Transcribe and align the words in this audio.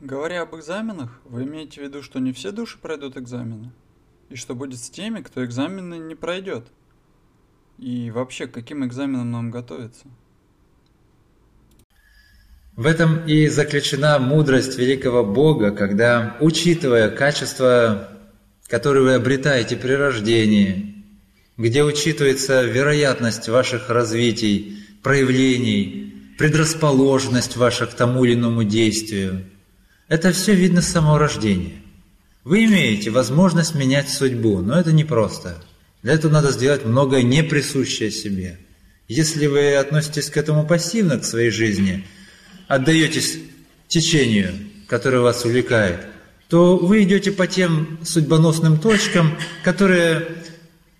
Говоря 0.00 0.42
об 0.42 0.54
экзаменах, 0.54 1.20
вы 1.24 1.44
имеете 1.44 1.80
в 1.80 1.84
виду, 1.84 2.02
что 2.02 2.18
не 2.18 2.32
все 2.32 2.52
души 2.52 2.76
пройдут 2.78 3.16
экзамены? 3.16 3.72
И 4.28 4.36
что 4.36 4.54
будет 4.54 4.78
с 4.78 4.90
теми, 4.90 5.22
кто 5.22 5.42
экзамены 5.42 5.94
не 5.94 6.14
пройдет? 6.14 6.66
И 7.78 8.10
вообще, 8.10 8.46
к 8.46 8.52
каким 8.52 8.84
экзаменам 8.84 9.30
нам 9.30 9.50
готовиться? 9.50 10.06
В 12.74 12.84
этом 12.84 13.24
и 13.26 13.48
заключена 13.48 14.18
мудрость 14.18 14.76
великого 14.76 15.24
Бога, 15.24 15.70
когда, 15.70 16.36
учитывая 16.40 17.08
качества, 17.08 18.10
которые 18.66 19.02
вы 19.02 19.14
обретаете 19.14 19.76
при 19.76 19.92
рождении, 19.92 21.04
где 21.56 21.82
учитывается 21.82 22.64
вероятность 22.64 23.48
ваших 23.48 23.88
развитий, 23.88 24.76
проявлений, 25.02 26.34
предрасположенность 26.36 27.56
ваша 27.56 27.86
к 27.86 27.94
тому 27.94 28.24
или 28.26 28.34
иному 28.34 28.62
действию, 28.62 29.46
это 30.08 30.32
все 30.32 30.54
видно 30.54 30.82
с 30.82 30.88
самого 30.88 31.18
рождения. 31.18 31.82
Вы 32.44 32.64
имеете 32.64 33.10
возможность 33.10 33.74
менять 33.74 34.08
судьбу, 34.08 34.60
но 34.60 34.78
это 34.78 34.92
непросто. 34.92 35.56
Для 36.02 36.14
этого 36.14 36.32
надо 36.32 36.52
сделать 36.52 36.84
многое 36.84 37.22
неприсущее 37.22 38.10
себе. 38.10 38.58
Если 39.08 39.46
вы 39.46 39.74
относитесь 39.74 40.30
к 40.30 40.36
этому 40.36 40.66
пассивно, 40.66 41.18
к 41.18 41.24
своей 41.24 41.50
жизни– 41.50 42.04
отдаетесь 42.68 43.38
течению, 43.88 44.52
которое 44.88 45.20
вас 45.20 45.44
увлекает, 45.44 46.06
то 46.48 46.76
вы 46.76 47.02
идете 47.02 47.32
по 47.32 47.46
тем 47.46 47.98
судьбоносным 48.04 48.78
точкам, 48.78 49.36
которые 49.64 50.28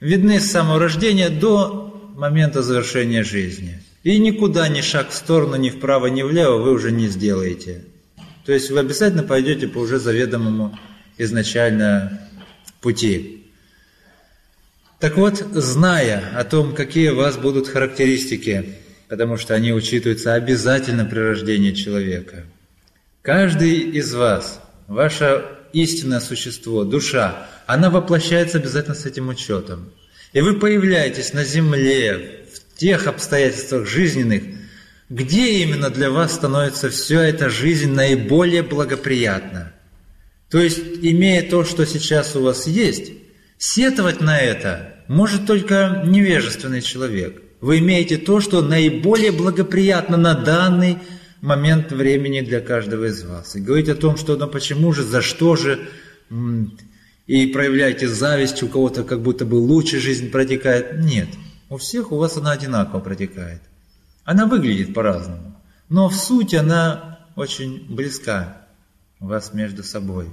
видны 0.00 0.40
с 0.40 0.50
самого 0.50 0.78
рождения 0.78 1.28
до 1.28 2.12
момента 2.16 2.62
завершения 2.62 3.22
жизни. 3.22 3.80
И 4.02 4.18
никуда 4.18 4.68
ни 4.68 4.80
шаг 4.80 5.10
в 5.10 5.14
сторону, 5.14 5.56
ни 5.56 5.70
вправо, 5.70 6.06
ни 6.06 6.22
влево 6.22 6.58
вы 6.58 6.72
уже 6.72 6.92
не 6.92 7.08
сделаете. 7.08 7.84
То 8.46 8.52
есть 8.52 8.70
вы 8.70 8.78
обязательно 8.78 9.24
пойдете 9.24 9.68
по 9.68 9.78
уже 9.78 9.98
заведомому 9.98 10.78
изначально 11.18 12.28
пути. 12.80 13.52
Так 15.00 15.16
вот, 15.16 15.38
зная 15.52 16.32
о 16.34 16.44
том, 16.44 16.74
какие 16.74 17.10
у 17.10 17.16
вас 17.16 17.36
будут 17.36 17.68
характеристики 17.68 18.76
потому 19.08 19.36
что 19.36 19.54
они 19.54 19.72
учитываются 19.72 20.34
обязательно 20.34 21.04
при 21.04 21.18
рождении 21.18 21.72
человека. 21.72 22.44
Каждый 23.22 23.78
из 23.78 24.14
вас, 24.14 24.60
ваше 24.88 25.44
истинное 25.72 26.20
существо, 26.20 26.84
душа, 26.84 27.48
она 27.66 27.90
воплощается 27.90 28.58
обязательно 28.58 28.94
с 28.94 29.06
этим 29.06 29.28
учетом. 29.28 29.92
И 30.32 30.40
вы 30.40 30.58
появляетесь 30.58 31.32
на 31.32 31.44
земле 31.44 32.46
в 32.52 32.78
тех 32.78 33.06
обстоятельствах 33.06 33.86
жизненных, 33.86 34.42
где 35.08 35.62
именно 35.62 35.90
для 35.90 36.10
вас 36.10 36.34
становится 36.34 36.90
все 36.90 37.20
эта 37.20 37.48
жизнь 37.48 37.92
наиболее 37.92 38.62
благоприятна. 38.62 39.72
То 40.50 40.58
есть, 40.58 40.80
имея 41.02 41.48
то, 41.48 41.64
что 41.64 41.86
сейчас 41.86 42.34
у 42.36 42.42
вас 42.42 42.66
есть, 42.66 43.12
сетовать 43.58 44.20
на 44.20 44.38
это 44.38 44.94
может 45.08 45.46
только 45.46 46.02
невежественный 46.06 46.82
человек. 46.82 47.42
Вы 47.60 47.78
имеете 47.78 48.16
то, 48.16 48.40
что 48.40 48.62
наиболее 48.62 49.32
благоприятно 49.32 50.16
на 50.16 50.34
данный 50.34 50.98
момент 51.40 51.92
времени 51.92 52.40
для 52.40 52.60
каждого 52.60 53.04
из 53.06 53.22
вас. 53.24 53.56
И 53.56 53.60
говорить 53.60 53.88
о 53.88 53.94
том, 53.94 54.16
что 54.16 54.36
ну 54.36 54.46
почему 54.46 54.92
же, 54.92 55.02
за 55.02 55.22
что 55.22 55.56
же, 55.56 55.88
и 57.26 57.46
проявляете 57.46 58.08
зависть, 58.08 58.62
у 58.62 58.68
кого-то 58.68 59.04
как 59.04 59.22
будто 59.22 59.44
бы 59.44 59.56
лучше 59.56 60.00
жизнь 60.00 60.30
протекает. 60.30 61.00
Нет, 61.00 61.28
у 61.68 61.76
всех 61.76 62.12
у 62.12 62.16
вас 62.16 62.36
она 62.36 62.52
одинаково 62.52 63.00
протекает. 63.00 63.62
Она 64.26 64.46
выглядит 64.46 64.92
по-разному, 64.92 65.54
но 65.88 66.08
в 66.08 66.16
сути 66.16 66.56
она 66.56 67.20
очень 67.36 67.86
близка 67.88 68.66
вас 69.20 69.54
между 69.54 69.84
собой. 69.84 70.28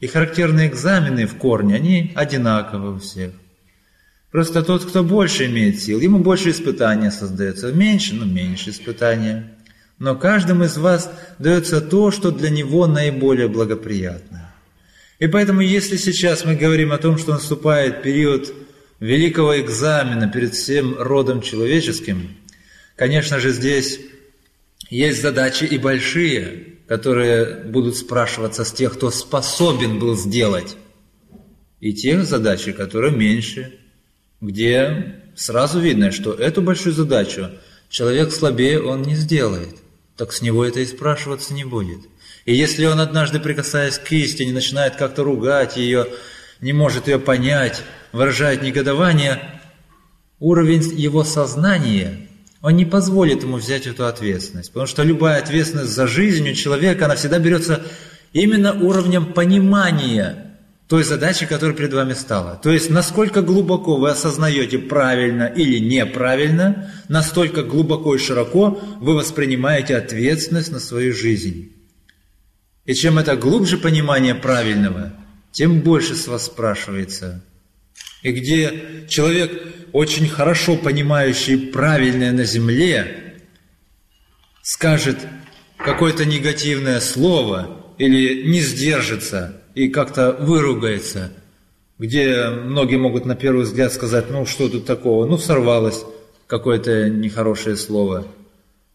И 0.00 0.08
характерные 0.08 0.68
экзамены 0.68 1.24
в 1.26 1.36
корне, 1.36 1.76
они 1.76 2.12
одинаковы 2.16 2.96
у 2.96 2.98
всех. 2.98 3.30
Просто 4.32 4.62
тот, 4.62 4.84
кто 4.84 5.04
больше 5.04 5.46
имеет 5.46 5.80
сил, 5.80 6.00
ему 6.00 6.18
больше 6.18 6.50
испытания 6.50 7.12
создается. 7.12 7.72
Меньше, 7.72 8.14
ну 8.14 8.26
меньше 8.26 8.70
испытания. 8.70 9.54
Но 10.00 10.16
каждому 10.16 10.64
из 10.64 10.76
вас 10.76 11.08
дается 11.38 11.80
то, 11.80 12.10
что 12.10 12.32
для 12.32 12.50
него 12.50 12.88
наиболее 12.88 13.46
благоприятно. 13.46 14.52
И 15.20 15.28
поэтому, 15.28 15.60
если 15.60 15.96
сейчас 15.96 16.44
мы 16.44 16.56
говорим 16.56 16.90
о 16.90 16.98
том, 16.98 17.18
что 17.18 17.34
наступает 17.34 18.02
период 18.02 18.52
великого 18.98 19.60
экзамена 19.60 20.28
перед 20.28 20.54
всем 20.54 20.96
родом 20.98 21.40
человеческим, 21.40 22.36
конечно 22.98 23.40
же, 23.40 23.52
здесь 23.52 24.00
есть 24.90 25.22
задачи 25.22 25.64
и 25.64 25.78
большие, 25.78 26.74
которые 26.86 27.64
будут 27.64 27.96
спрашиваться 27.96 28.64
с 28.64 28.72
тех, 28.72 28.92
кто 28.92 29.10
способен 29.10 29.98
был 29.98 30.16
сделать, 30.16 30.76
и 31.80 31.94
тех 31.94 32.24
задачи, 32.24 32.72
которые 32.72 33.16
меньше– 33.16 33.72
где 34.40 35.22
сразу 35.34 35.80
видно, 35.80 36.12
что 36.12 36.32
эту 36.32 36.62
большую 36.62 36.94
задачу 36.94 37.50
человек 37.88 38.32
слабее 38.32 38.82
он 38.82 39.02
не 39.02 39.14
сделает, 39.14 39.76
так 40.16 40.32
с 40.32 40.42
него 40.42 40.64
это 40.64 40.80
и 40.80 40.86
спрашиваться 40.86 41.54
не 41.54 41.64
будет. 41.64 42.00
И 42.44 42.54
если 42.54 42.86
он 42.86 43.00
однажды, 43.00 43.40
прикасаясь 43.40 43.98
к 43.98 44.10
истине, 44.12 44.52
начинает 44.52 44.96
как-то 44.96 45.24
ругать 45.24 45.76
ее, 45.76 46.06
не 46.60 46.72
может 46.72 47.08
ее 47.08 47.18
понять, 47.18 47.82
выражает 48.12 48.62
негодование, 48.62 49.60
уровень 50.38 50.82
его 50.96 51.24
сознания, 51.24 52.27
он 52.60 52.76
не 52.76 52.84
позволит 52.84 53.42
ему 53.42 53.56
взять 53.56 53.86
эту 53.86 54.06
ответственность. 54.06 54.70
Потому 54.70 54.86
что 54.86 55.02
любая 55.02 55.40
ответственность 55.40 55.92
за 55.92 56.06
жизнь 56.06 56.48
у 56.50 56.54
человека, 56.54 57.04
она 57.04 57.14
всегда 57.14 57.38
берется 57.38 57.82
именно 58.32 58.72
уровнем 58.72 59.32
понимания 59.32 60.44
той 60.88 61.04
задачи, 61.04 61.44
которая 61.46 61.76
перед 61.76 61.92
вами 61.92 62.14
стала. 62.14 62.58
То 62.62 62.70
есть, 62.70 62.88
насколько 62.88 63.42
глубоко 63.42 63.96
вы 63.96 64.10
осознаете 64.10 64.78
правильно 64.78 65.44
или 65.44 65.78
неправильно, 65.78 66.90
настолько 67.08 67.62
глубоко 67.62 68.14
и 68.14 68.18
широко 68.18 68.80
вы 68.98 69.14
воспринимаете 69.14 69.96
ответственность 69.96 70.72
на 70.72 70.80
свою 70.80 71.12
жизнь. 71.12 71.72
И 72.86 72.94
чем 72.94 73.18
это 73.18 73.36
глубже 73.36 73.76
понимание 73.76 74.34
правильного, 74.34 75.12
тем 75.52 75.80
больше 75.80 76.14
с 76.14 76.26
вас 76.26 76.46
спрашивается. 76.46 77.44
И 78.22 78.32
где 78.32 79.06
человек, 79.08 79.50
очень 79.92 80.28
хорошо 80.28 80.76
понимающий 80.76 81.58
правильное 81.58 82.32
на 82.32 82.44
земле, 82.44 83.34
скажет 84.62 85.18
какое-то 85.76 86.24
негативное 86.24 87.00
слово 87.00 87.94
или 87.98 88.48
не 88.48 88.60
сдержится– 88.60 89.54
и 89.78 89.88
как-то 89.88 90.32
выругается, 90.32 91.30
где 92.00 92.48
многие 92.48 92.96
могут 92.96 93.26
на 93.26 93.36
первый 93.36 93.62
взгляд 93.62 93.92
сказать, 93.92 94.24
ну 94.28 94.44
что 94.44 94.68
тут 94.68 94.86
такого, 94.86 95.24
ну 95.24 95.38
сорвалось 95.38 96.04
какое-то 96.48 97.08
нехорошее 97.08 97.76
слово, 97.76 98.26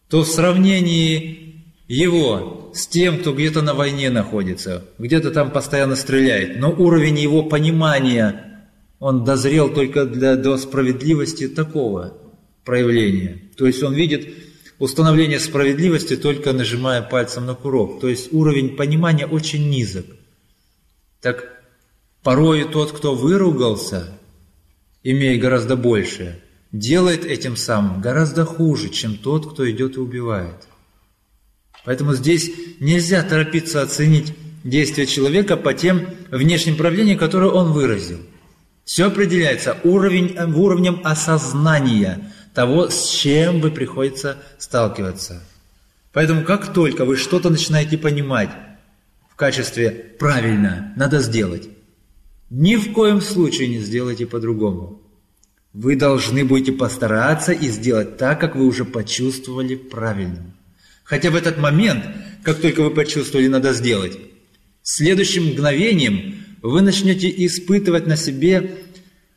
то 0.10 0.24
в 0.24 0.28
сравнении 0.28 1.64
его 1.88 2.72
с 2.74 2.86
тем, 2.88 3.20
кто 3.20 3.34
где-то 3.34 3.62
на 3.62 3.74
войне 3.74 4.10
находится, 4.10 4.84
где-то 4.98 5.32
там 5.32 5.52
постоянно 5.52 5.96
стреляет, 5.96 6.60
но 6.60 6.70
уровень 6.70 7.18
его 7.18 7.44
понимания, 7.44 8.53
он 9.04 9.26
дозрел 9.26 9.68
только 9.68 10.06
для, 10.06 10.38
до 10.38 10.58
справедливости 10.58 11.50
такого 11.50 12.14
проявления. 12.64 13.42
То 13.58 13.68
есть 13.68 13.84
он 13.84 13.94
видит 13.94 14.34
установление 14.80 15.42
справедливости 15.42 16.16
только 16.16 16.54
нажимая 16.54 17.02
пальцем 17.02 17.46
на 17.46 17.54
курок. 17.54 18.00
То 18.00 18.08
есть 18.08 18.32
уровень 18.32 18.78
понимания 18.78 19.28
очень 19.28 19.70
низок. 19.70 20.06
Так 21.20 21.62
порой 22.24 22.64
тот, 22.64 22.94
кто 22.94 23.14
выругался, 23.14 24.18
имея 25.04 25.38
гораздо 25.38 25.76
больше, 25.76 26.42
делает 26.72 27.26
этим 27.26 27.58
самым 27.58 28.00
гораздо 28.00 28.46
хуже, 28.46 28.88
чем 28.88 29.18
тот, 29.18 29.52
кто 29.52 29.70
идет 29.70 29.98
и 29.98 30.00
убивает. 30.00 30.70
Поэтому 31.84 32.14
здесь 32.14 32.50
нельзя 32.80 33.22
торопиться 33.22 33.82
оценить 33.82 34.34
действия 34.64 35.06
человека 35.06 35.58
по 35.58 35.74
тем 35.74 36.08
внешним 36.32 36.78
проявлениям, 36.78 37.18
которые 37.18 37.52
он 37.52 37.74
выразил. 37.74 38.20
Все 38.86 39.08
определяется 39.08 39.78
уровень, 39.84 40.38
уровнем 40.56 41.02
осознания 41.04 42.32
того, 42.54 42.90
с 42.90 43.10
чем 43.10 43.62
вы 43.62 43.72
приходится 43.72 44.38
сталкиваться. 44.58 45.42
Поэтому 46.12 46.44
как 46.44 46.74
только 46.74 47.06
вы 47.06 47.18
что-то 47.18 47.50
начинаете 47.50 47.98
понимать, 47.98 48.50
в 49.30 49.36
качестве 49.36 49.90
«правильно, 50.20 50.94
надо 50.96 51.20
сделать». 51.20 51.70
Ни 52.50 52.76
в 52.76 52.94
коем 52.94 53.20
случае 53.20 53.70
не 53.70 53.80
сделайте 53.80 54.28
по-другому. 54.28 55.02
Вы 55.74 55.96
должны 55.96 56.46
будете 56.46 56.72
постараться 56.72 57.52
и 57.52 57.68
сделать 57.70 58.18
так, 58.18 58.40
как 58.40 58.56
вы 58.56 58.68
уже 58.68 58.86
почувствовали 58.86 59.76
правильным. 59.76 60.54
Хотя 61.04 61.32
в 61.32 61.36
этот 61.36 61.58
момент, 61.58 62.06
как 62.44 62.62
только 62.62 62.84
вы 62.84 62.92
почувствовали, 62.92 63.48
надо 63.48 63.74
сделать, 63.74 64.20
следующим 64.84 65.48
мгновением 65.48 66.43
вы 66.64 66.82
начнете 66.82 67.32
испытывать 67.46 68.08
на 68.08 68.16
себе 68.16 68.72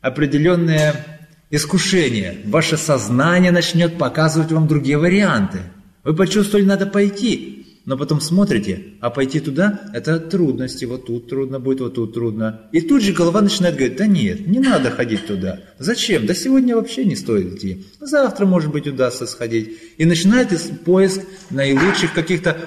определенное 0.01 1.05
искушение. 1.51 2.37
Ваше 2.45 2.77
сознание 2.77 3.51
начнет 3.51 3.97
показывать 3.97 4.51
вам 4.51 4.67
другие 4.67 4.97
варианты. 4.97 5.59
Вы 6.03 6.15
почувствовали, 6.15 6.65
надо 6.65 6.87
пойти. 6.87 7.53
но 7.85 7.97
потом 7.97 8.19
смотрите, 8.19 8.81
а 8.99 9.09
пойти 9.09 9.39
туда– 9.39 9.79
это 9.93 10.19
трудности, 10.19 10.83
вот 10.83 11.05
тут 11.05 11.29
трудно 11.29 11.59
будет, 11.61 11.79
вот 11.79 11.95
тут 11.95 12.13
трудно. 12.13 12.63
И 12.73 12.81
тут 12.81 13.01
же 13.01 13.13
голова 13.13 13.41
начинает 13.41 13.75
говорить, 13.75 13.97
да 13.97 14.07
нет, 14.07 14.45
не 14.45 14.59
надо 14.59 14.91
ходить 14.91 15.25
туда. 15.25 15.61
Зачем? 15.79 16.25
Да 16.25 16.33
сегодня 16.33 16.75
вообще 16.75 17.05
не 17.05 17.15
стоит 17.15 17.55
идти. 17.55 17.85
Завтра, 18.01 18.45
может 18.45 18.71
быть, 18.71 18.87
удастся 18.87 19.25
сходить. 19.25 19.77
И 19.97 20.03
начинает 20.03 20.49
поиск 20.83 21.21
наилучших 21.49 22.13
каких-то 22.13 22.57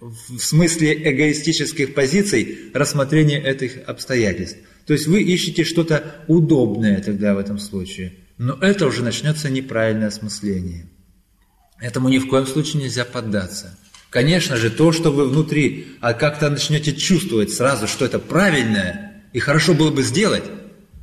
в 0.00 0.38
смысле 0.38 0.94
эгоистических 1.10 1.94
позиций 1.94 2.70
рассмотрения 2.72 3.40
этих 3.40 3.86
обстоятельств. 3.86 4.58
То 4.86 4.94
есть 4.94 5.06
вы 5.06 5.22
ищете 5.22 5.64
что-то 5.64 6.24
удобное 6.26 7.00
тогда 7.02 7.34
в 7.34 7.38
этом 7.38 7.58
случае. 7.58 8.14
Но 8.38 8.54
это 8.54 8.86
уже 8.86 9.04
начнется 9.04 9.50
неправильное 9.50 10.08
осмысление. 10.08 10.88
Этому 11.78 12.08
ни 12.08 12.18
в 12.18 12.28
коем 12.28 12.46
случае 12.46 12.82
нельзя 12.82 13.04
поддаться. 13.04 13.78
Конечно 14.08 14.56
же, 14.56 14.70
то, 14.70 14.92
что 14.92 15.12
вы 15.12 15.28
внутри, 15.28 15.96
а 16.00 16.14
как-то 16.14 16.50
начнете 16.50 16.94
чувствовать 16.94 17.52
сразу, 17.52 17.86
что 17.86 18.04
это 18.04 18.18
правильное 18.18 19.24
и 19.32 19.38
хорошо 19.38 19.74
было 19.74 19.90
бы 19.90 20.02
сделать, 20.02 20.44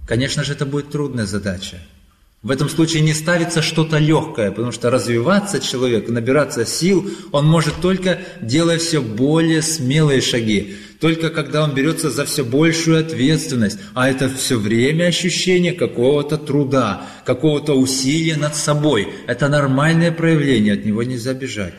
конечно 0.05 0.43
же, 0.43 0.53
это 0.53 0.65
будет 0.65 0.91
трудная 0.91 1.25
задача. 1.25 1.77
В 2.47 2.51
этом 2.51 2.69
случае 2.69 3.01
не 3.01 3.13
ставится 3.13 3.61
что-то 3.61 3.97
легкое, 3.97 4.51
потому 4.51 4.71
что 4.71 4.89
развиваться 4.89 5.59
человек, 5.59 6.07
набираться 6.07 6.65
сил, 6.65 7.05
он 7.33 7.45
может 7.45 7.73
только 7.81 8.19
делая 8.41 8.77
все 8.77 9.01
более 9.01 9.61
смелые 9.61 10.21
шаги, 10.21 10.77
только 11.01 11.29
когда 11.29 11.61
он 11.61 11.73
берется 11.73 12.09
за 12.09 12.23
все 12.23 12.45
большую 12.45 13.01
ответственность, 13.01 13.79
а 13.95 14.09
это 14.09 14.29
все 14.29 14.57
время 14.57 15.07
ощущение 15.07 15.73
какого-то 15.73 16.38
труда, 16.38 17.05
какого-то 17.25 17.73
усилия 17.73 18.38
над 18.38 18.55
собой. 18.55 19.09
Это 19.27 19.50
нормальное 19.50 20.13
проявление, 20.13 20.75
от 20.75 20.85
него 20.85 21.03
нельзя 21.03 21.33
бежать. 21.33 21.73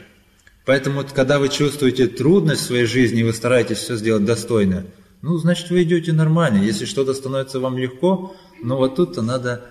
Поэтому, 0.66 1.02
когда 1.14 1.38
вы 1.38 1.48
чувствуете 1.48 2.08
трудность 2.08 2.60
в 2.60 2.66
своей 2.66 2.84
жизни, 2.84 3.20
и 3.20 3.24
вы 3.24 3.32
стараетесь 3.32 3.78
все 3.78 3.96
сделать 3.96 4.26
достойно, 4.26 4.84
ну, 5.22 5.38
значит, 5.38 5.70
вы 5.70 5.84
идете 5.84 6.12
нормально. 6.12 6.62
Если 6.62 6.84
что-то 6.84 7.14
становится 7.14 7.58
вам 7.58 7.78
легко, 7.78 8.36
ну, 8.62 8.76
вот 8.76 8.96
тут-то 8.96 9.22
надо 9.22 9.70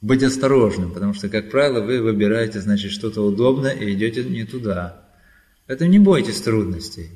быть 0.00 0.22
осторожным, 0.22 0.92
потому 0.92 1.14
что, 1.14 1.28
как 1.28 1.50
правило, 1.50 1.80
вы 1.80 2.00
выбираете, 2.00 2.60
значит, 2.60 2.92
что-то 2.92 3.22
удобное 3.22 3.72
и 3.72 3.92
идете 3.92 4.24
не 4.24 4.44
туда. 4.44 5.04
Поэтому 5.66 5.90
не 5.90 5.98
бойтесь 5.98 6.40
трудностей. 6.40 7.10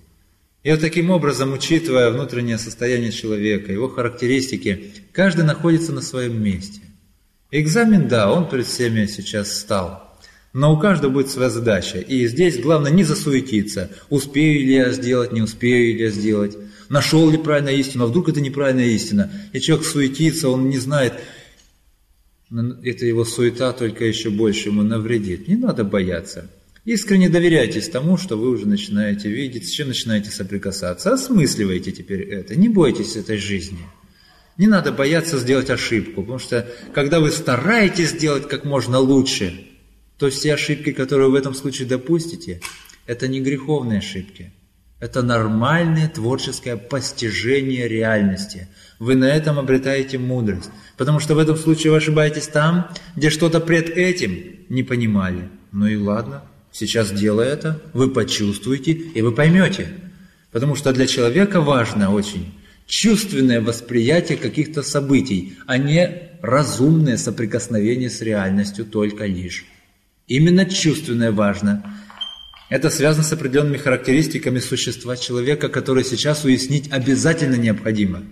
И 0.63 0.71
вот 0.71 0.81
таким 0.81 1.11
образом, 1.11 1.53
учитывая 1.53 2.11
внутреннее 2.11 2.59
состояние 2.59 3.11
человека, 3.11 3.73
его 3.73 3.89
характеристики, 3.89 4.93
каждый 5.13 5.45
находится 5.45 5.93
на 5.93 6.03
своем 6.03 6.43
месте. 6.43 6.81
Экзамен, 7.51 8.09
да, 8.09 8.33
он 8.33 8.49
перед 8.49 8.67
всеми 8.67 9.07
сейчас 9.07 9.59
стал. 9.59 10.13
Но 10.53 10.75
у 10.75 10.79
каждого 10.79 11.11
будет 11.11 11.31
своя 11.31 11.51
задача. 11.51 11.99
И 11.99 12.27
здесь 12.29 12.61
главное 12.61 12.93
не 12.93 13.05
засуетиться. 13.05 13.91
Успею 14.11 14.67
ли 14.67 14.75
я 14.75 14.91
сделать, 14.91 15.33
не 15.33 15.41
успею 15.41 15.97
ли 15.97 16.05
я 16.05 16.11
сделать. 16.11 16.57
Нашел 16.89 17.29
ли 17.31 17.39
правильную 17.39 17.77
истину, 17.77 18.05
а 18.05 18.07
вдруг 18.07 18.29
это 18.29 18.41
неправильная 18.41 18.89
истина. 18.89 19.31
И 19.53 19.61
человек 19.61 19.87
суетится, 19.87 20.51
он 20.51 20.69
не 20.69 20.79
знает, 20.79 21.15
это 22.83 23.07
его 23.07 23.25
суета 23.25 23.73
только 23.73 24.05
еще 24.05 24.31
больше 24.31 24.69
ему 24.69 24.83
навредит. 24.83 25.49
Не 25.49 25.57
надо 25.57 25.85
бояться. 25.85 26.51
Искренне 26.85 27.29
доверяйтесь 27.29 27.89
тому, 27.89 28.19
что 28.19 28.37
вы 28.37 28.51
уже 28.51 28.67
начинаете 28.67 29.29
видеть, 29.29 29.69
с 29.69 29.71
чем 29.71 29.89
начинаете 29.89 30.31
соприкасаться. 30.31 31.13
Осмысливайте 31.13 31.93
теперь 31.93 32.23
это. 32.23 32.57
Не 32.57 32.69
бойтесь 32.69 33.17
этой 33.17 33.39
жизни. 33.39 33.79
Не 34.59 34.67
надо 34.67 34.93
бояться 34.93 35.39
сделать 35.39 35.71
ошибку, 35.71 36.23
потому 36.23 36.39
что 36.39 36.69
когда 36.93 37.21
вы 37.21 37.31
стараетесь 37.31 38.11
сделать 38.11 38.49
как 38.49 38.65
можно 38.65 38.99
лучше, 38.99 39.69
то 40.19 40.29
все 40.29 40.55
ошибки, 40.55 40.93
которые 40.93 41.29
вы 41.29 41.33
в 41.33 41.37
этом 41.37 41.55
случае 41.55 41.89
допустите, 41.89 42.61
это 43.07 43.29
не 43.29 43.41
греховные 43.41 43.99
ошибки. 43.99 44.53
Это 45.03 45.21
нормальное 45.21 46.09
творческое 46.09 46.77
постижение 46.77 47.89
реальности. 47.89 48.69
Вы 49.01 49.17
на 49.17 49.25
этом 49.25 49.59
обретаете 49.59 50.17
мудрость. 50.17 50.71
Потому 50.97 51.19
что 51.19 51.35
в 51.35 51.41
этом 51.41 51.57
случае 51.57 51.91
вы 51.91 51.97
ошибаетесь 51.97 52.47
там, 52.47 52.89
где 53.17 53.29
что-то 53.29 53.59
пред 53.59 53.91
этим 53.91 54.61
не 54.69 54.85
понимали. 54.85 55.49
Ну 55.73 55.89
и 55.89 55.97
ладно, 55.97 56.45
сейчас 56.71 57.11
делая 57.11 57.49
это, 57.49 57.83
вы 57.95 58.11
почувствуете 58.11 58.93
и 58.93 59.23
вы 59.23 59.33
поймете. 59.33 59.89
Потому 60.53 60.77
что 60.77 60.93
для 60.93 61.09
человека 61.09 61.61
важно 61.61 62.15
очень 62.15 62.55
чувственное 62.87 63.61
восприятие 63.61 64.39
каких-то 64.39 64.85
событий, 64.85 65.55
а 65.67 65.79
не 65.79 66.31
разумное 66.43 67.17
соприкосновение 67.17 68.09
с 68.09 68.21
реальностью 68.21 68.85
только 68.85 69.27
лишь. 69.27 69.65
Именно 70.29 70.65
чувственное 70.65 71.33
важно. 71.33 71.83
Это 72.73 72.89
связано 72.89 73.23
с 73.23 73.31
определенными 73.31 73.77
характеристиками 73.77 74.59
существа 74.59 75.15
человека, 75.19 75.69
которые 75.69 76.05
сейчас 76.05 76.43
уяснить 76.43 76.91
обязательно 76.91 77.57
необходимо. 77.57 78.23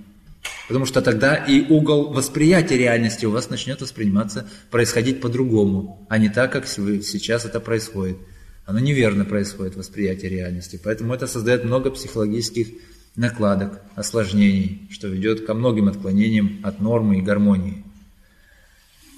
Потому 0.66 0.86
что 0.86 1.02
тогда 1.02 1.34
и 1.34 1.70
угол 1.70 2.10
восприятия 2.10 2.78
реальности 2.78 3.26
у 3.26 3.32
вас 3.32 3.50
начнет 3.50 3.82
восприниматься, 3.82 4.48
происходить 4.70 5.20
по-другому, 5.20 6.06
а 6.08 6.16
не 6.16 6.30
так, 6.30 6.52
как 6.52 6.66
сейчас 6.66 7.44
это 7.44 7.60
происходит. 7.60 8.16
Оно 8.64 8.78
неверно 8.78 9.26
происходит, 9.26 9.76
восприятие 9.76 10.30
реальности. 10.30 10.80
Поэтому 10.82 11.12
это 11.12 11.26
создает 11.26 11.64
много 11.64 11.90
психологических 11.90 12.68
накладок, 13.16 13.82
осложнений, 13.94 14.88
что 14.90 15.08
ведет 15.08 15.44
ко 15.44 15.52
многим 15.52 15.88
отклонениям 15.88 16.60
от 16.62 16.80
нормы 16.80 17.18
и 17.18 17.20
гармонии. 17.20 17.84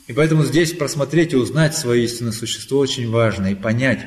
И 0.09 0.15
поэтому 0.15 0.43
здесь 0.43 0.73
просмотреть 0.73 1.33
и 1.33 1.37
узнать 1.37 1.77
свое 1.77 2.03
истинное 2.03 2.33
существо 2.33 2.81
очень 2.81 3.09
важно 3.09 3.53
и 3.53 3.55
понять, 3.55 4.05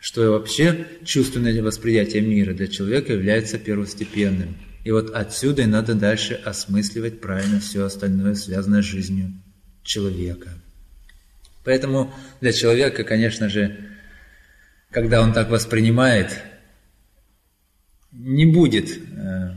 что 0.00 0.30
вообще 0.32 0.86
чувственное 1.04 1.62
восприятие 1.62 2.22
мира 2.22 2.54
для 2.54 2.68
человека 2.68 3.12
является 3.12 3.58
первостепенным. 3.58 4.56
И 4.84 4.90
вот 4.90 5.10
отсюда 5.10 5.62
и 5.62 5.66
надо 5.66 5.94
дальше 5.94 6.34
осмысливать 6.34 7.20
правильно 7.20 7.60
все 7.60 7.84
остальное, 7.84 8.34
связанное 8.34 8.82
с 8.82 8.86
жизнью 8.86 9.32
человека. 9.82 10.50
Поэтому 11.64 12.14
для 12.40 12.52
человека, 12.52 13.04
конечно 13.04 13.48
же, 13.48 13.76
когда 14.90 15.20
он 15.20 15.32
так 15.32 15.50
воспринимает, 15.50 16.42
не 18.12 18.46
будет 18.46 18.96
э, 18.96 19.50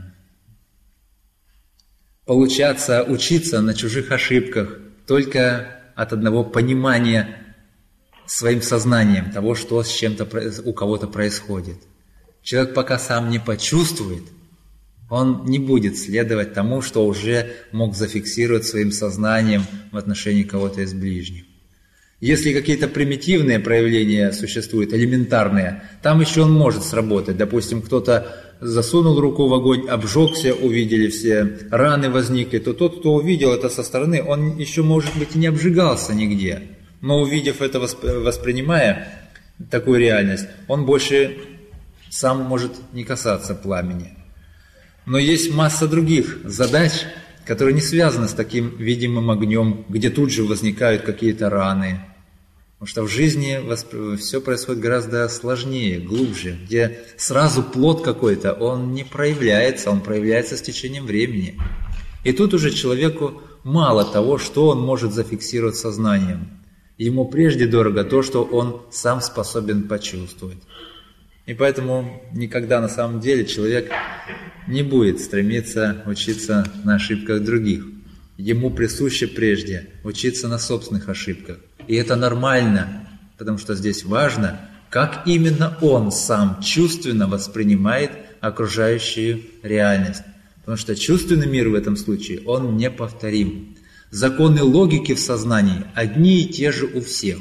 получаться 2.26 3.02
учиться 3.04 3.60
на 3.62 3.74
чужих 3.74 4.10
ошибках 4.10 4.78
только 5.06 5.80
от 5.94 6.12
одного 6.12 6.44
понимания 6.44 7.41
своим 8.26 8.62
сознанием 8.62 9.30
того, 9.30 9.54
что 9.54 9.82
с 9.82 9.88
чем-то 9.88 10.26
у 10.64 10.72
кого-то 10.72 11.06
происходит. 11.06 11.76
Человек 12.42 12.74
пока 12.74 12.98
сам 12.98 13.30
не 13.30 13.38
почувствует, 13.38 14.24
он 15.10 15.44
не 15.44 15.58
будет 15.58 15.98
следовать 15.98 16.54
тому, 16.54 16.80
что 16.80 17.06
уже 17.06 17.52
мог 17.70 17.94
зафиксировать 17.94 18.64
своим 18.64 18.92
сознанием 18.92 19.64
в 19.90 19.96
отношении 19.96 20.42
кого-то 20.42 20.80
из 20.80 20.94
ближних. 20.94 21.44
Если 22.18 22.52
какие-то 22.52 22.88
примитивные 22.88 23.58
проявления 23.58 24.32
существуют, 24.32 24.94
элементарные, 24.94 25.82
там 26.02 26.20
еще 26.20 26.42
он 26.42 26.52
может 26.52 26.84
сработать. 26.84 27.36
Допустим, 27.36 27.82
кто-то 27.82 28.54
засунул 28.60 29.18
руку 29.20 29.48
в 29.48 29.54
огонь, 29.54 29.88
обжегся, 29.88 30.54
увидели 30.54 31.08
все, 31.08 31.58
раны 31.70 32.10
возникли, 32.10 32.58
то 32.58 32.72
тот, 32.74 33.00
кто 33.00 33.14
увидел 33.14 33.52
это 33.52 33.68
со 33.68 33.82
стороны, 33.82 34.22
он 34.22 34.56
еще, 34.56 34.82
может 34.82 35.14
быть, 35.18 35.34
и 35.34 35.38
не 35.38 35.48
обжигался 35.48 36.14
нигде. 36.14 36.62
Но 37.02 37.20
увидев 37.20 37.60
это, 37.60 37.78
воспринимая 37.78 39.28
такую 39.70 40.00
реальность, 40.00 40.46
он 40.68 40.86
больше 40.86 41.36
сам 42.08 42.42
может 42.42 42.72
не 42.94 43.04
касаться 43.04 43.54
пламени. 43.54 44.16
Но 45.04 45.18
есть 45.18 45.52
масса 45.52 45.86
других 45.86 46.38
задач, 46.44 46.92
которые 47.44 47.74
не 47.74 47.80
связаны 47.80 48.28
с 48.28 48.32
таким 48.32 48.76
видимым 48.78 49.30
огнем, 49.30 49.84
где 49.88 50.08
тут 50.08 50.30
же 50.30 50.44
возникают 50.44 51.02
какие-то 51.02 51.50
раны, 51.50 52.00
Потому 52.82 52.90
что 52.90 53.02
в 53.04 53.08
жизни 53.08 54.16
все 54.16 54.40
происходит 54.40 54.82
гораздо 54.82 55.28
сложнее, 55.28 56.00
глубже, 56.00 56.58
где 56.64 56.98
сразу 57.16 57.62
плод 57.62 58.02
какой-то, 58.02 58.54
он 58.54 58.92
не 58.92 59.04
проявляется, 59.04 59.88
он 59.88 60.00
проявляется 60.00 60.56
с 60.56 60.62
течением 60.62 61.06
времени. 61.06 61.56
И 62.24 62.32
тут 62.32 62.54
уже 62.54 62.72
человеку 62.72 63.40
мало 63.62 64.04
того, 64.04 64.36
что 64.36 64.66
он 64.66 64.80
может 64.80 65.12
зафиксировать 65.12 65.76
сознанием. 65.76 66.61
Ему 67.02 67.24
прежде 67.24 67.66
дорого 67.66 68.04
то, 68.04 68.22
что 68.22 68.44
он 68.44 68.82
сам 68.92 69.20
способен 69.20 69.88
почувствовать. 69.88 70.58
И 71.46 71.54
поэтому 71.54 72.22
никогда 72.32 72.80
на 72.80 72.88
самом 72.88 73.18
деле 73.18 73.44
человек 73.44 73.90
не 74.68 74.84
будет 74.84 75.18
стремиться 75.18 76.04
учиться 76.06 76.64
на 76.84 76.94
ошибках 76.94 77.42
других. 77.42 77.84
Ему 78.36 78.70
присуще 78.70 79.26
прежде 79.26 79.88
учиться 80.04 80.46
на 80.46 80.60
собственных 80.60 81.08
ошибках. 81.08 81.58
И 81.88 81.96
это 81.96 82.14
нормально, 82.14 83.08
потому 83.36 83.58
что 83.58 83.74
здесь 83.74 84.04
важно, 84.04 84.60
как 84.88 85.22
именно 85.26 85.76
он 85.80 86.12
сам 86.12 86.60
чувственно 86.62 87.26
воспринимает 87.26 88.12
окружающую 88.40 89.42
реальность. 89.64 90.22
Потому 90.60 90.76
что 90.76 90.94
чувственный 90.94 91.48
мир 91.48 91.68
в 91.68 91.74
этом 91.74 91.96
случае, 91.96 92.42
он 92.46 92.76
неповторим. 92.76 93.76
Законы 94.12 94.62
логики 94.62 95.14
в 95.14 95.18
сознании 95.18 95.86
одни 95.94 96.42
и 96.42 96.46
те 96.46 96.70
же 96.70 96.84
у 96.84 97.00
всех. 97.00 97.38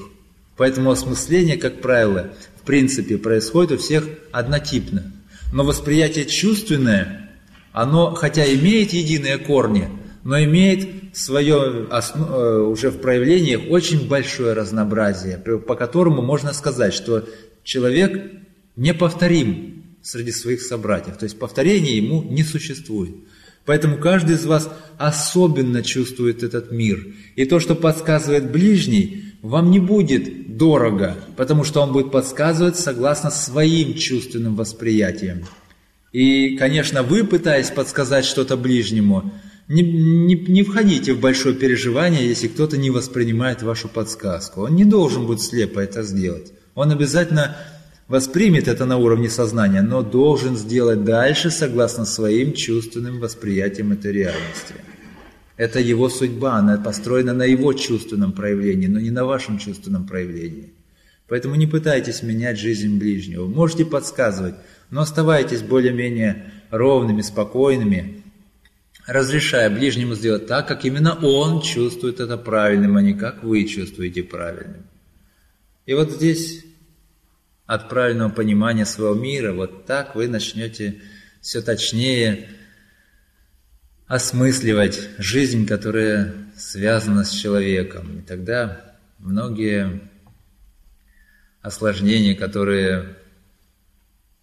Поэтому 0.55 0.89
осмысление, 0.89 1.57
как 1.57 1.81
правило, 1.81 2.29
в 2.55 2.65
принципе 2.65 3.17
происходит 3.17 3.73
у 3.73 3.77
всех 3.77 4.07
однотипно. 4.31 5.11
Но 5.51 5.65
восприятие 5.65 6.23
чувственное, 6.23 7.29
оно 7.73 8.13
хотя 8.13 8.45
имеет 8.53 8.93
единые 8.93 9.37
корни, 9.37 9.89
но 10.23 10.41
имеет 10.41 10.87
свое 11.13 11.87
э, 11.91 12.59
уже 12.61 12.89
в 12.89 13.01
проявлениях 13.01 13.63
очень 13.69 14.07
большое 14.07 14.53
разнообразие, 14.53 15.39
по 15.39 15.75
которому 15.75 16.21
можно 16.21 16.53
сказать, 16.53 16.93
что 16.93 17.27
человек 17.65 18.31
неповторим 18.77 19.97
среди 20.01 20.31
своих 20.31 20.61
собратьев. 20.61 21.17
То 21.17 21.25
есть 21.25 21.37
повторения 21.37 21.97
ему 21.97 22.23
не 22.23 22.45
существует. 22.45 23.13
Поэтому 23.65 23.97
каждый 23.97 24.35
из 24.35 24.45
вас 24.45 24.69
особенно 24.97 25.83
чувствует 25.83 26.43
этот 26.43 26.71
мир. 26.71 27.07
И 27.35 27.45
то, 27.45 27.59
что 27.59 27.75
подсказывает 27.75 28.51
ближний, 28.51 29.33
вам 29.41 29.71
не 29.71 29.79
будет 29.79 30.57
дорого, 30.57 31.17
потому 31.35 31.63
что 31.63 31.81
он 31.81 31.91
будет 31.91 32.11
подсказывать 32.11 32.77
согласно 32.77 33.31
своим 33.31 33.95
чувственным 33.95 34.55
восприятиям. 34.55 35.45
И, 36.11 36.57
конечно, 36.57 37.03
вы, 37.03 37.23
пытаясь 37.23 37.69
подсказать 37.69 38.25
что-то 38.25 38.57
ближнему, 38.57 39.31
не, 39.67 39.81
не, 39.81 40.35
не 40.35 40.63
входите 40.63 41.13
в 41.13 41.21
большое 41.21 41.55
переживание, 41.55 42.27
если 42.27 42.49
кто-то 42.49 42.77
не 42.77 42.89
воспринимает 42.89 43.63
вашу 43.63 43.87
подсказку. 43.87 44.63
Он 44.63 44.75
не 44.75 44.83
должен 44.83 45.25
будет 45.25 45.41
слепо 45.41 45.79
это 45.79 46.03
сделать. 46.03 46.51
Он 46.75 46.91
обязательно 46.91 47.55
воспримет 48.11 48.67
это 48.67 48.85
на 48.85 48.97
уровне 48.97 49.29
сознания, 49.29 49.81
но 49.81 50.03
должен 50.03 50.57
сделать 50.57 51.05
дальше 51.05 51.49
согласно 51.49 52.05
своим 52.05 52.51
чувственным 52.51 53.21
восприятиям 53.21 53.93
этой 53.93 54.11
реальности. 54.11 54.75
Это 55.55 55.79
его 55.79 56.09
судьба, 56.09 56.55
она 56.55 56.77
построена 56.77 57.33
на 57.33 57.43
его 57.43 57.71
чувственном 57.71 58.33
проявлении, 58.33 58.87
но 58.87 58.99
не 58.99 59.11
на 59.11 59.23
вашем 59.23 59.59
чувственном 59.59 60.07
проявлении. 60.07 60.73
Поэтому 61.29 61.55
не 61.55 61.67
пытайтесь 61.67 62.21
менять 62.21 62.59
жизнь 62.59 62.99
ближнего. 62.99 63.47
Можете 63.47 63.85
подсказывать, 63.85 64.55
но 64.89 65.01
оставайтесь 65.01 65.61
более-менее 65.61 66.51
ровными, 66.69 67.21
спокойными, 67.21 68.23
разрешая 69.07 69.69
ближнему 69.69 70.15
сделать 70.15 70.47
так, 70.47 70.67
как 70.67 70.83
именно 70.83 71.15
он 71.15 71.61
чувствует 71.61 72.19
это 72.19 72.35
правильным, 72.35 72.97
а 72.97 73.01
не 73.01 73.13
как 73.13 73.41
вы 73.41 73.63
чувствуете 73.63 74.23
правильным. 74.23 74.83
И 75.85 75.93
вот 75.93 76.11
здесь 76.11 76.65
от 77.71 77.87
правильного 77.87 78.29
понимания 78.29 78.85
своего 78.85 79.15
мира, 79.15 79.53
вот 79.53 79.85
так 79.85 80.13
вы 80.13 80.27
начнете 80.27 80.99
все 81.39 81.61
точнее 81.61 82.49
осмысливать 84.07 85.07
жизнь, 85.17 85.65
которая 85.65 86.33
связана 86.57 87.23
с 87.23 87.29
человеком. 87.31 88.19
И 88.19 88.21
тогда 88.23 88.97
многие 89.19 90.01
осложнения, 91.61 92.35
которые, 92.35 93.15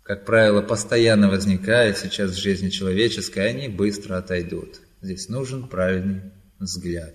как 0.05 0.25
правило, 0.25 0.63
постоянно 0.63 1.29
возникают 1.29 1.99
сейчас 1.99 2.31
в 2.31 2.41
жизни 2.41 2.71
человеческой, 2.71 3.51
они 3.51 3.69
быстро 3.69 4.17
отойдут. 4.17 4.81
Здесь 5.03 5.29
нужен 5.29 5.69
правильный 5.69 6.33
взгляд. 6.59 7.15